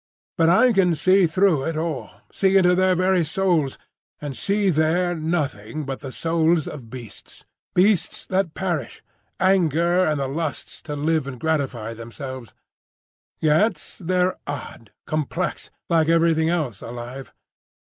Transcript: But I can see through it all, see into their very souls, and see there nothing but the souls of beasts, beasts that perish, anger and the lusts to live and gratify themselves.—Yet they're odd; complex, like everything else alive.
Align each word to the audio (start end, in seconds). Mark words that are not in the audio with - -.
But 0.35 0.49
I 0.49 0.73
can 0.73 0.95
see 0.95 1.27
through 1.27 1.63
it 1.65 1.77
all, 1.77 2.09
see 2.31 2.57
into 2.57 2.73
their 2.73 2.95
very 2.95 3.23
souls, 3.23 3.77
and 4.19 4.35
see 4.35 4.71
there 4.71 5.13
nothing 5.13 5.83
but 5.85 5.99
the 5.99 6.11
souls 6.11 6.67
of 6.67 6.89
beasts, 6.89 7.45
beasts 7.75 8.25
that 8.25 8.55
perish, 8.55 9.03
anger 9.39 10.03
and 10.03 10.19
the 10.19 10.27
lusts 10.27 10.81
to 10.89 10.95
live 10.95 11.27
and 11.27 11.39
gratify 11.39 11.93
themselves.—Yet 11.93 13.97
they're 13.99 14.39
odd; 14.47 14.91
complex, 15.05 15.69
like 15.87 16.09
everything 16.09 16.49
else 16.49 16.81
alive. 16.81 17.31